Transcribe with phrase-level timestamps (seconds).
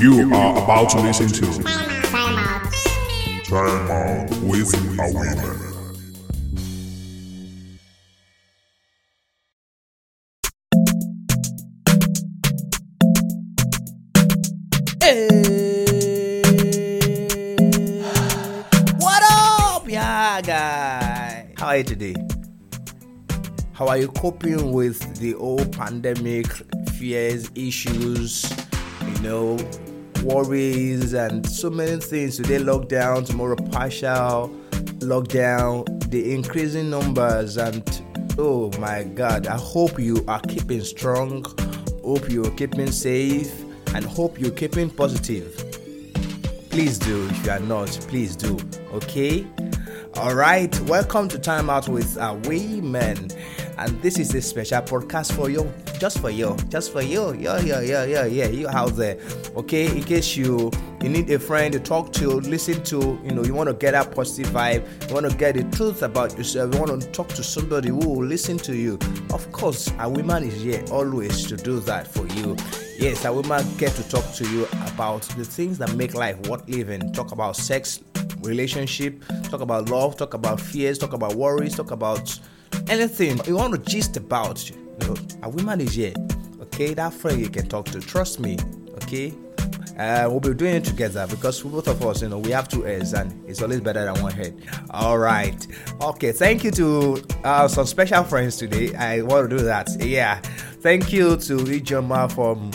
[0.00, 1.62] You are about to listen to
[3.44, 5.38] Time Out with a Woman.
[18.98, 21.52] What up, yeah, guy?
[21.56, 22.16] How are you today?
[23.72, 26.46] How are you coping with the old pandemic
[26.94, 28.52] fears, issues,
[29.02, 29.56] you know,
[30.24, 32.38] worries, and so many things?
[32.38, 34.48] Today, lockdown, tomorrow, partial
[35.00, 38.02] lockdown, the increasing numbers, and
[38.38, 41.44] oh my god, I hope you are keeping strong,
[42.02, 43.52] hope you're keeping safe,
[43.94, 45.54] and hope you're keeping positive.
[46.70, 48.58] Please do, if you are not, please do,
[48.94, 49.46] okay?
[50.16, 53.30] All right, welcome to Time Out with a Women,
[53.76, 57.60] and this is a special podcast for you, just for you, just for you, yeah,
[57.60, 59.18] yeah, yeah, yeah, yeah, you out there,
[59.56, 59.86] okay?
[59.86, 60.70] In case you
[61.04, 63.90] you need a friend to talk to, listen to, you know, you want to get
[63.90, 67.28] that positive vibe, you want to get the truth about yourself, you want to talk
[67.28, 68.98] to somebody who will listen to you.
[69.30, 72.56] Of course, a woman is here always to do that for you.
[72.98, 76.66] Yes, a woman get to talk to you about the things that make life worth
[76.68, 77.12] living.
[77.12, 78.00] Talk about sex,
[78.40, 82.38] relationship, talk about love, talk about fears, talk about worries, talk about
[82.88, 84.70] anything you want to gist about.
[85.00, 86.14] Know, a woman is here.
[86.60, 88.00] Okay, that friend you can talk to.
[88.00, 88.56] Trust me.
[89.02, 89.34] Okay.
[89.98, 92.82] Uh, we'll be doing it together because both of us, you know, we have two
[92.82, 94.60] heads and it's always better than one head.
[94.90, 95.66] All right.
[96.00, 96.32] Okay.
[96.32, 98.92] Thank you to uh, some special friends today.
[98.96, 99.88] I want to do that.
[100.00, 100.40] Yeah.
[100.80, 102.72] Thank you to Ijeoma from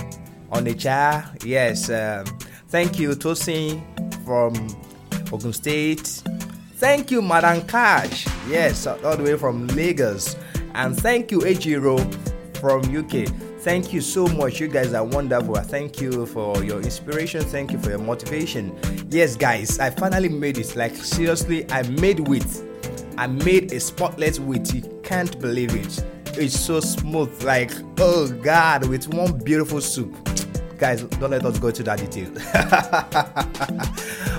[0.52, 1.44] Onitsha.
[1.44, 1.90] Yes.
[1.90, 2.26] Um,
[2.70, 3.82] thank you, Tosin
[4.24, 4.54] from
[5.34, 6.24] Ogun State.
[6.76, 8.26] Thank you, Madam Cash.
[8.48, 10.38] Yes, all the way from Lagos.
[10.74, 11.98] And thank you, Ejiro
[12.60, 13.28] from UK.
[13.62, 14.60] Thank you so much.
[14.60, 15.56] You guys are wonderful.
[15.56, 17.42] Thank you for your inspiration.
[17.42, 18.78] Thank you for your motivation.
[19.10, 20.76] Yes, guys, I finally made it.
[20.76, 22.46] Like, seriously, I made wheat.
[23.18, 24.74] I made a spotless wheat.
[24.74, 26.04] You can't believe it.
[26.38, 27.44] It's so smooth.
[27.44, 30.16] Like, oh God, with one beautiful soup.
[30.78, 32.32] Guys, don't let us go to that detail.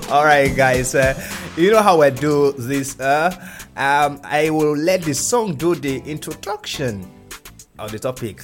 [0.11, 0.93] All right, guys.
[0.93, 1.15] Uh,
[1.55, 2.99] you know how I do this.
[2.99, 3.31] Uh,
[3.77, 7.09] um, I will let the song do the introduction
[7.79, 8.41] of the topic.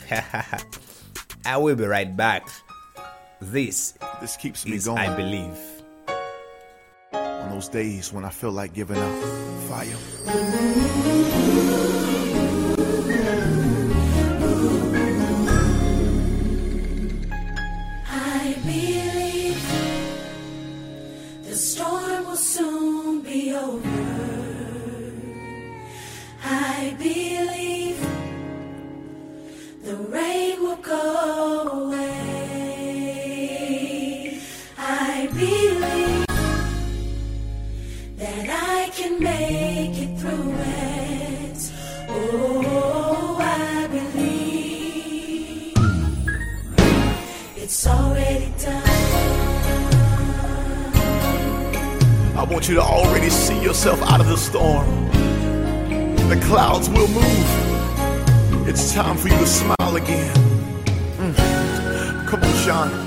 [1.45, 2.47] I will be right back.
[3.41, 5.57] This This keeps me going I believe.
[7.13, 9.23] on those days when I feel like giving up.
[9.67, 9.97] Fire.
[56.87, 58.67] Clouds will move.
[58.67, 60.35] It's time for you to smile again.
[61.17, 62.27] Mm.
[62.27, 63.06] Come on, Sean.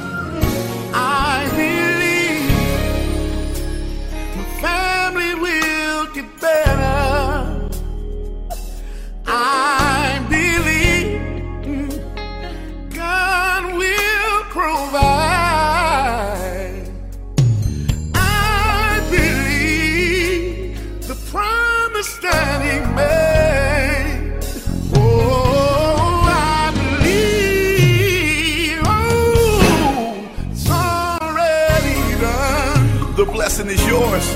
[34.11, 34.35] Yours.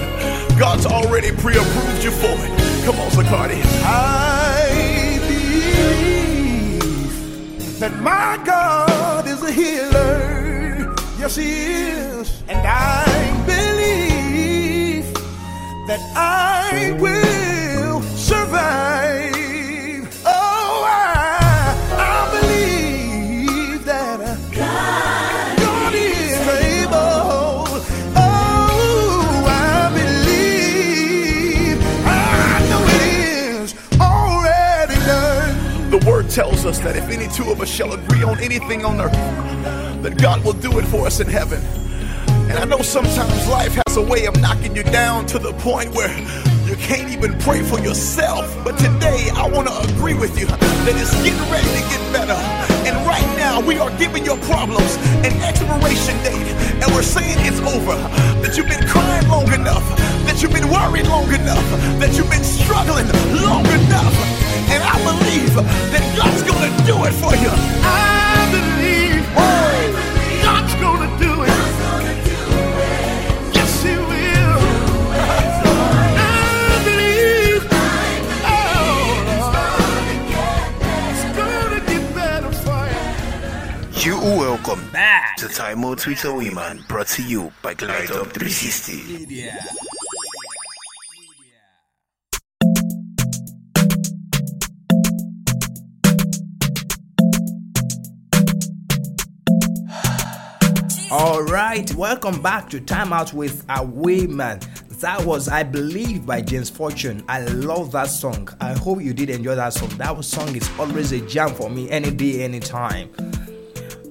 [0.59, 2.85] God's already pre-approved you for it.
[2.85, 3.61] Come on, Zacardi.
[3.83, 6.81] I believe
[7.81, 10.95] that my God is a healer.
[11.19, 12.43] Yes, He is.
[12.49, 13.05] And I
[13.47, 15.13] believe
[15.89, 19.34] that I will survive.
[36.35, 39.13] Tells us that if any two of us shall agree on anything on earth,
[40.03, 41.63] that God will do it for us in heaven.
[42.51, 45.95] And I know sometimes life has a way of knocking you down to the point
[45.95, 46.11] where
[46.67, 48.53] you can't even pray for yourself.
[48.65, 52.64] But today I want to agree with you that it's getting ready to get better.
[53.55, 56.51] Now we are giving your problems an expiration date.
[56.83, 57.95] And we're saying it's over.
[58.43, 59.87] That you've been crying long enough.
[60.27, 61.63] That you've been worried long enough.
[62.01, 63.07] That you've been struggling
[63.47, 64.15] long enough.
[64.75, 67.53] And I believe that God's gonna do it for you.
[67.87, 68.14] I
[84.67, 89.27] welcome back to Time Out with a Woman, brought to you by Glide Up 360.
[101.11, 104.61] All right, welcome back to Time Out with a Man.
[105.01, 107.23] That was, I believe, by James Fortune.
[107.29, 108.49] I love that song.
[108.63, 109.91] I hope you did enjoy that song.
[109.99, 113.11] That song is always a jam for me, any day, anytime.
[113.19, 113.34] All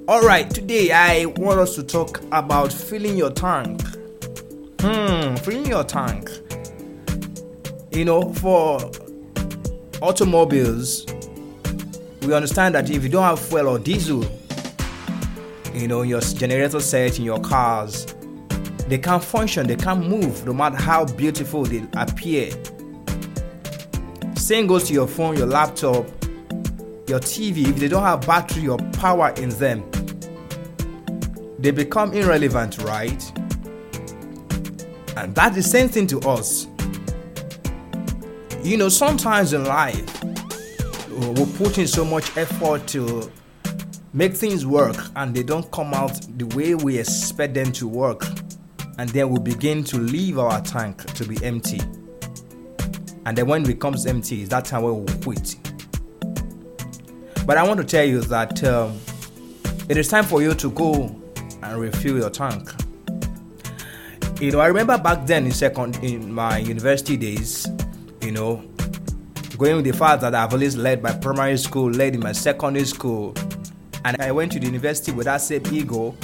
[0.07, 3.81] right, today I want us to talk about filling your tank.
[4.81, 6.29] Hmm, filling your tank.
[7.91, 8.91] You know, for
[10.01, 11.05] automobiles,
[12.23, 14.25] we understand that if you don't have fuel or diesel,
[15.73, 18.05] you know, your generator set in your cars,
[18.87, 22.51] they can't function, they can't move, no matter how beautiful they appear.
[24.35, 26.05] Same goes to your phone, your laptop,
[27.13, 27.67] your TV.
[27.67, 29.83] If they don't have battery or power in them,
[31.59, 33.39] they become irrelevant, right?
[35.15, 36.65] And that's the same thing to us.
[38.63, 43.31] You know, sometimes in life, we put in so much effort to
[44.13, 48.25] make things work and they don't come out the way we expect them to work
[48.97, 51.79] and then we begin to leave our tank to be empty
[53.25, 55.55] and then when it becomes empty it's that time where we quit
[57.45, 58.99] but i want to tell you that um,
[59.89, 61.15] it is time for you to go
[61.61, 62.69] and refill your tank
[64.41, 67.67] you know i remember back then in second in my university days
[68.21, 68.63] you know
[69.57, 72.85] going with the fact that i've always led my primary school led in my secondary
[72.85, 73.33] school
[74.05, 76.15] and I went to the university with that same ego.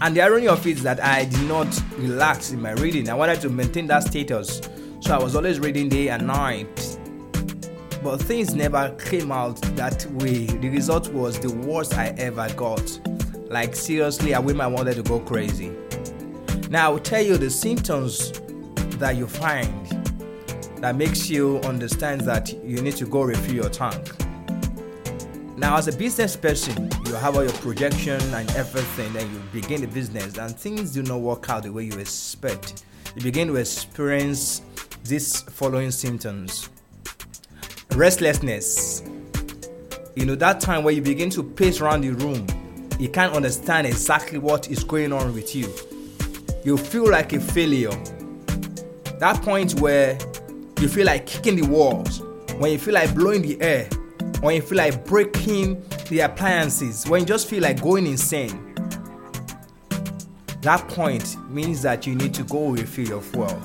[0.00, 1.66] And the irony of it is that I did not
[1.96, 3.08] relax in my reading.
[3.08, 4.60] I wanted to maintain that status.
[5.00, 6.97] So I was always reading day and night.
[8.02, 10.46] But things never came out that way.
[10.46, 13.00] The result was the worst I ever got.
[13.50, 15.72] Like seriously, I women wanted to go crazy.
[16.70, 18.32] Now I will tell you the symptoms
[18.98, 19.86] that you find
[20.76, 24.12] that makes you understand that you need to go refill your tank.
[25.56, 29.80] Now, as a business person, you have all your projection and everything, and you begin
[29.80, 32.84] the business, and things do not work out the way you expect.
[33.16, 34.62] You begin to experience
[35.02, 36.68] these following symptoms
[37.94, 39.02] restlessness.
[40.14, 42.46] You know, that time where you begin to pace around the room,
[42.98, 45.72] you can't understand exactly what is going on with you.
[46.64, 47.90] You feel like a failure.
[49.18, 50.18] That point where
[50.80, 52.20] you feel like kicking the walls,
[52.58, 53.88] when you feel like blowing the air,
[54.40, 58.64] when you feel like breaking the appliances, when you just feel like going insane,
[60.62, 63.62] that point means that you need to go refill your fuel.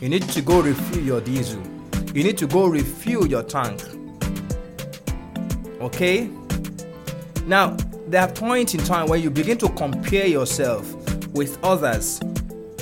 [0.00, 1.62] You need to go refill your diesel.
[2.14, 3.82] You need to go refill your tank.
[5.80, 6.30] Okay?
[7.44, 7.76] Now,
[8.06, 10.94] there are points in time where you begin to compare yourself
[11.32, 12.20] with others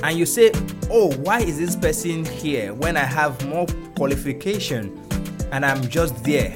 [0.02, 0.52] and you say,
[0.90, 5.00] Oh, why is this person here when I have more qualification
[5.50, 6.54] and I'm just there?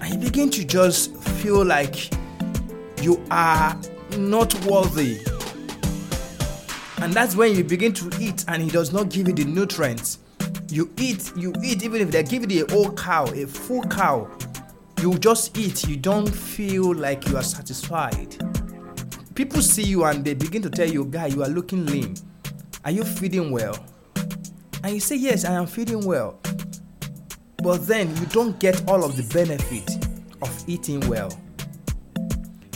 [0.00, 2.12] And you begin to just feel like
[3.00, 3.80] you are
[4.18, 5.20] not worthy.
[7.00, 10.18] And that's when you begin to eat and he does not give you the nutrients.
[10.70, 14.30] You eat, you eat, even if they give you a whole cow, a full cow,
[15.02, 15.88] you just eat.
[15.88, 18.36] You don't feel like you are satisfied.
[19.34, 22.14] People see you and they begin to tell you, guy, you are looking lean.
[22.84, 23.76] Are you feeding well?
[24.84, 26.38] And you say, yes, I am feeding well.
[27.62, 30.06] But then you don't get all of the benefit
[30.40, 31.32] of eating well.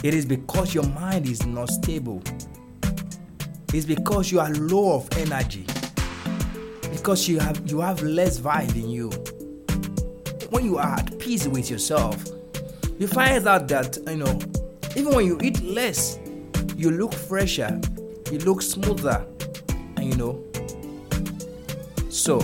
[0.02, 2.22] It is because your mind is not stable.
[3.72, 5.64] It's because you are low of energy.
[7.04, 9.11] Because you have you have less vibe in you.
[10.49, 12.25] When you are at peace with yourself,
[12.99, 14.38] you find out that you know,
[14.96, 16.18] even when you eat less,
[16.75, 17.78] you look fresher,
[18.32, 19.23] you look smoother,
[19.99, 20.42] and you know.
[22.08, 22.40] So,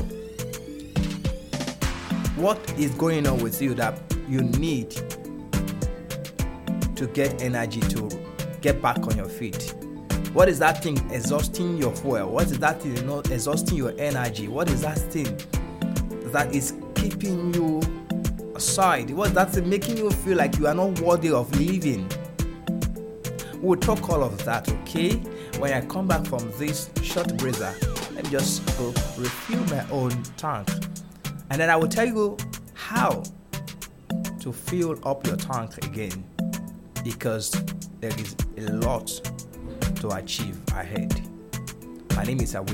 [2.37, 3.99] what is going on with you that
[4.29, 4.91] you need
[6.97, 8.11] to get energy to
[8.61, 9.73] get back on your feet?
[10.33, 12.31] What is that thing exhausting your fuel?
[12.31, 14.47] What is that thing not exhausting your energy?
[14.47, 15.37] What is that thing
[16.31, 17.81] that is keeping you
[18.55, 19.11] aside?
[19.11, 22.09] What that's making you feel like you are not worthy of living?
[23.61, 25.15] We'll talk all of that, okay?
[25.59, 27.75] When I come back from this short breather,
[28.15, 28.87] let me just go
[29.19, 30.69] refill my own tank.
[31.51, 32.37] And then I will tell you
[32.75, 33.25] how
[34.39, 36.25] to fill up your tank again
[37.03, 37.51] because
[37.99, 39.11] there is a lot
[40.01, 41.21] to achieve ahead.
[42.17, 42.65] My name is are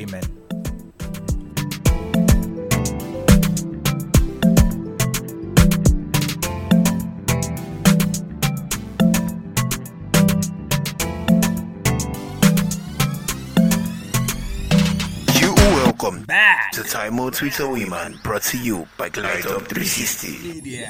[15.85, 20.87] welcome back to Time Out with a Woman, brought to you by Glide Up 360.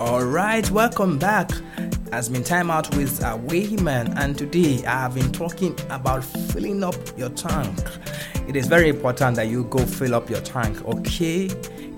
[0.00, 1.50] All right, welcome back.
[2.14, 6.84] Has been time out with a Wayman, and today I have been talking about filling
[6.84, 7.76] up your tank.
[8.46, 11.46] It is very important that you go fill up your tank, okay?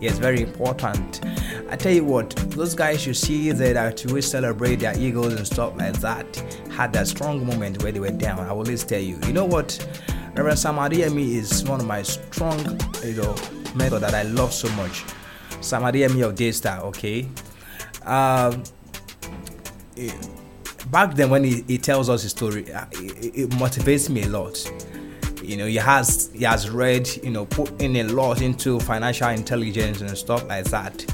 [0.00, 1.20] It's very important.
[1.68, 5.46] I tell you what, those guys you see there that always celebrate their egos and
[5.46, 6.34] stuff like that
[6.70, 8.40] had that strong moment where they were down.
[8.40, 9.78] I will always tell you, you know what?
[10.34, 10.78] Reverend Sam
[11.18, 12.58] is one of my strong,
[13.04, 13.36] you know,
[13.74, 15.04] mentor that I love so much.
[15.60, 17.28] Sam Adeyemi of Daystar, okay?
[18.06, 18.62] Um,
[20.90, 24.28] back then when he, he tells us his story, uh, it, it motivates me a
[24.28, 24.70] lot.
[25.42, 29.28] You know, he has he has read, you know, put in a lot into financial
[29.28, 31.04] intelligence and stuff like that.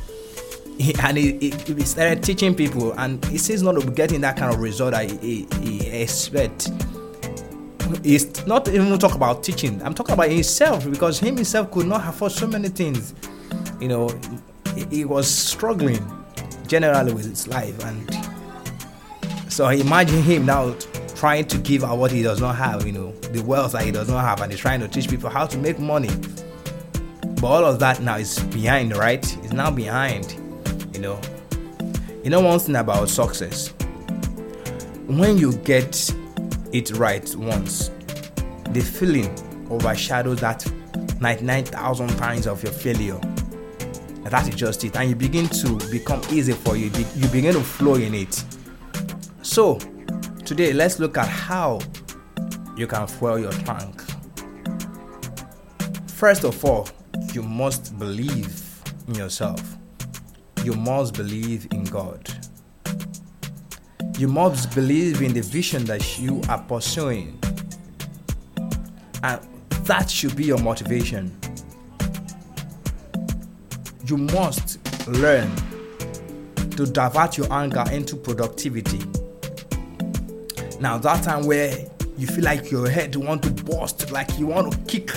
[1.01, 4.93] And he, he, started teaching people, and he says not getting that kind of result
[4.93, 6.71] that he, he, he expect.
[8.03, 9.81] He's not even talk about teaching.
[9.83, 13.15] I'm talking about himself because him himself could not afford so many things.
[13.81, 14.09] You know,
[14.75, 16.05] he, he was struggling
[16.67, 18.32] generally with his life, and
[19.53, 20.75] so imagine him now
[21.15, 22.87] trying to give out what he does not have.
[22.87, 25.29] You know, the wealth that he does not have, and he's trying to teach people
[25.29, 26.09] how to make money.
[27.35, 29.23] But all of that now is behind, right?
[29.45, 30.33] It's now behind.
[30.95, 31.21] You know,
[32.25, 33.69] you know one thing about success.
[35.07, 36.15] When you get
[36.73, 37.91] it right once,
[38.71, 39.31] the feeling
[39.71, 40.65] overshadows that
[41.21, 43.21] 99,000 times of your failure.
[44.25, 44.97] That is just it.
[44.97, 46.91] And you begin to become easy for you.
[47.15, 48.43] You begin to flow in it.
[49.53, 49.75] So,
[50.47, 51.81] today let's look at how
[52.75, 54.01] you can fuel your tank.
[56.09, 56.89] First of all,
[57.35, 58.65] you must believe
[59.09, 59.61] in yourself.
[60.65, 62.31] You must believe in God.
[64.17, 67.39] You must believe in the vision that you are pursuing.
[69.23, 69.39] And
[69.85, 71.31] that should be your motivation.
[74.07, 74.79] You must
[75.09, 75.55] learn
[76.71, 79.22] to divert your anger into productivity.
[80.83, 81.87] Now, that time where
[82.19, 85.12] you feel like your head want to burst, like you want to kick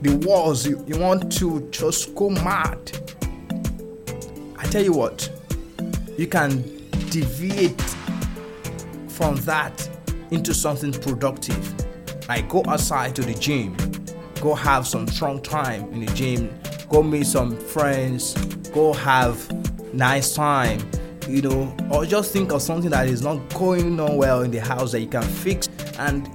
[0.00, 2.78] the walls, you, you want to just go mad.
[4.56, 5.28] I tell you what,
[6.16, 6.62] you can
[7.10, 7.80] deviate
[9.08, 9.90] from that
[10.30, 11.74] into something productive.
[12.28, 13.76] Like go outside to the gym,
[14.40, 16.56] go have some strong time in the gym,
[16.88, 18.34] go meet some friends,
[18.68, 19.36] go have
[19.92, 20.78] nice time,
[21.28, 24.60] you know, or just think of something that is not going on well in the
[24.60, 25.68] house that you can fix
[25.98, 26.26] and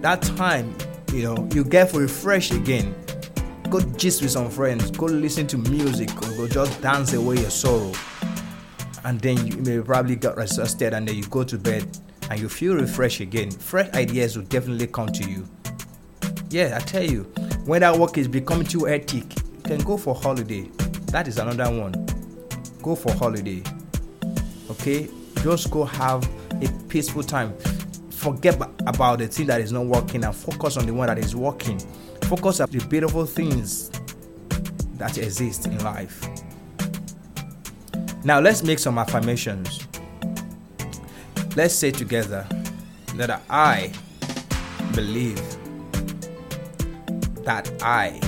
[0.00, 0.74] that time,
[1.12, 2.94] you know, you get refreshed again.
[3.68, 7.50] Go gist with some friends, go listen to music, or go just dance away your
[7.50, 7.92] sorrow.
[9.04, 11.86] And then you may probably get exhausted and then you go to bed
[12.30, 13.50] and you feel refreshed again.
[13.50, 15.46] Fresh ideas will definitely come to you.
[16.48, 17.22] Yeah i tell you
[17.64, 20.62] when that work is becoming too hectic you can go for holiday.
[21.12, 21.92] That is another one.
[22.82, 23.62] Go for holiday
[24.80, 25.08] okay?
[25.42, 26.28] Just go have
[26.62, 27.56] a peaceful time.
[28.10, 31.34] Forget about the thing that is not working and focus on the one that is
[31.36, 31.78] working.
[32.22, 33.90] Focus on the beautiful things
[34.94, 36.26] that exist in life.
[38.24, 39.86] Now let's make some affirmations.
[41.56, 42.46] Let's say together
[43.14, 43.92] that I
[44.94, 45.40] believe
[47.44, 48.20] that I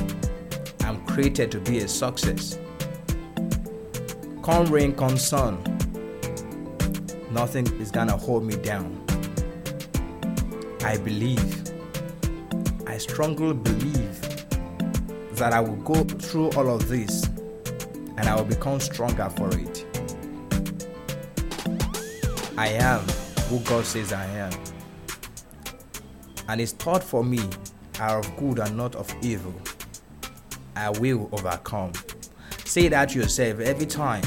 [0.84, 2.58] am created to be a success.
[4.42, 5.71] Come rain, come sun,
[7.32, 9.02] nothing is gonna hold me down.
[10.84, 11.72] I believe,
[12.86, 14.20] I strongly believe
[15.36, 17.24] that I will go through all of this
[18.16, 19.86] and I will become stronger for it.
[22.58, 23.00] I am
[23.48, 24.52] who God says I am.
[26.48, 27.40] And his thought for me
[27.98, 29.54] are of good and not of evil.
[30.76, 31.92] I will overcome.
[32.64, 34.22] Say that to yourself every time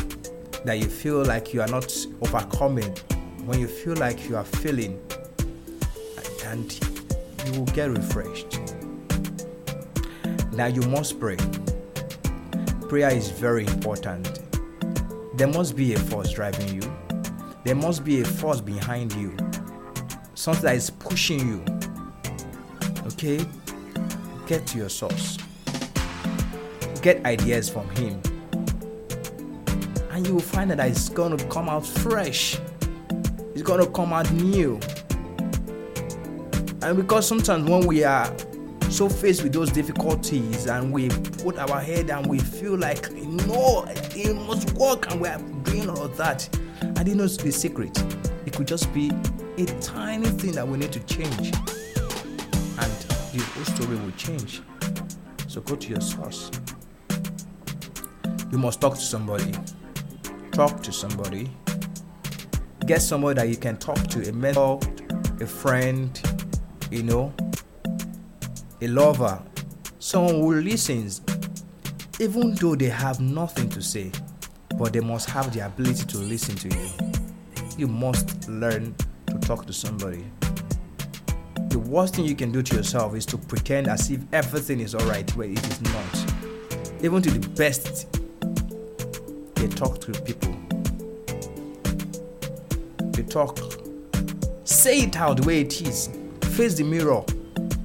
[0.63, 2.95] that you feel like you are not overcoming,
[3.45, 4.99] when you feel like you are failing,
[6.45, 6.79] and
[7.45, 8.59] you will get refreshed.
[10.53, 11.37] Now you must pray.
[12.87, 14.39] prayer is very important.
[15.37, 16.95] There must be a force driving you,
[17.65, 19.35] there must be a force behind you,
[20.33, 21.65] something that is pushing you.
[23.07, 23.45] Okay?
[24.47, 25.37] Get to your source,
[27.01, 28.21] get ideas from Him,
[30.25, 32.59] you will find that it's going to come out fresh,
[33.53, 34.79] it's going to come out new.
[36.81, 38.33] And because sometimes when we are
[38.89, 43.83] so faced with those difficulties and we put our head and we feel like no
[43.87, 46.47] it must work and we are doing all of that
[46.95, 47.97] i didn't know the secret.
[48.45, 49.11] It could just be
[49.57, 51.53] a tiny thing that we need to change.
[52.77, 52.91] And
[53.33, 54.61] the whole story will change.
[55.47, 56.51] So go to your source.
[58.51, 59.51] You must talk to somebody
[60.55, 61.51] talk to somebody
[62.85, 64.79] get somebody that you can talk to a mentor
[65.41, 66.21] a friend
[66.91, 67.33] you know
[68.81, 69.41] a lover,
[69.99, 71.21] someone who listens,
[72.19, 74.11] even though they have nothing to say,
[74.77, 76.89] but they must have the ability to listen to you.
[77.77, 78.95] You must learn
[79.27, 80.25] to talk to somebody.
[81.69, 84.93] The worst thing you can do to yourself is to pretend as if everything is
[84.93, 86.33] alright where it is not.
[87.01, 88.14] Even to the best,
[89.55, 90.55] they talk to people.
[93.11, 93.59] They talk.
[94.63, 96.09] Say it out the way it is.
[96.55, 97.23] Face the mirror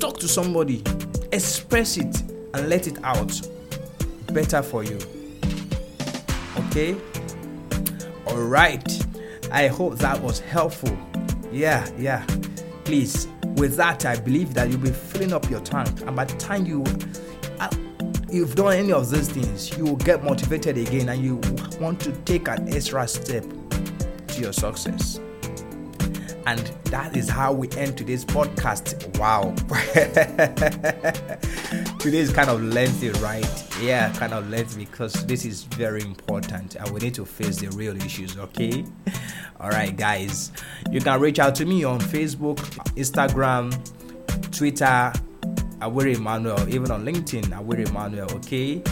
[0.01, 0.83] talk to somebody,
[1.31, 2.23] express it,
[2.55, 3.41] and let it out.
[4.33, 4.99] Better for you.
[6.57, 6.97] Okay?
[8.27, 9.07] Alright.
[9.53, 10.97] I hope that was helpful.
[11.53, 12.25] Yeah, yeah.
[12.85, 16.37] Please, with that, I believe that you'll be filling up your tank, and by the
[16.39, 16.83] time you
[17.59, 17.69] uh,
[18.33, 21.37] you've done any of these things, you will get motivated again, and you
[21.81, 23.45] want to take an extra step
[24.29, 25.21] to your success.
[26.47, 29.19] And that is how we end today's podcast.
[29.19, 29.55] Wow.
[31.99, 33.47] Today is kind of lengthy, right?
[33.81, 37.69] Yeah, kind of lengthy because this is very important and we need to face the
[37.77, 38.85] real issues, okay?
[39.61, 40.51] All right, guys.
[40.91, 42.57] You can reach out to me on Facebook,
[42.97, 43.71] Instagram,
[44.51, 45.13] Twitter,
[45.81, 48.83] Awiri Emmanuel, even on LinkedIn, Awiri Emmanuel, okay?